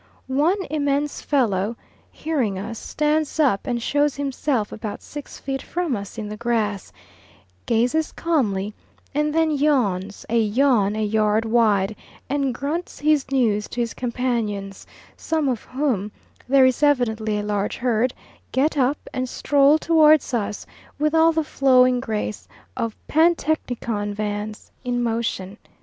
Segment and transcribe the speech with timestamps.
[0.25, 1.77] One immense fellow,
[2.11, 6.91] hearing us, stands up and shows himself about six feet from us in the grass,
[7.67, 8.73] gazes calmly,
[9.13, 11.95] and then yawns a yawn a yard wide
[12.31, 14.87] and grunts his news to his companions,
[15.17, 16.11] some of whom
[16.49, 18.11] there is evidently a large herd
[18.51, 20.65] get up and stroll towards us
[20.97, 25.59] with all the flowing grace of Pantechnicon vans in motion.